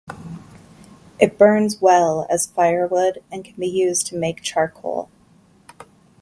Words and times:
It 1.19 1.37
burns 1.37 1.79
well 1.79 2.25
as 2.27 2.47
firewood 2.47 3.23
and 3.31 3.45
can 3.45 3.53
be 3.53 3.67
used 3.67 4.07
to 4.07 4.15
make 4.17 4.41
charcoal. 4.41 5.09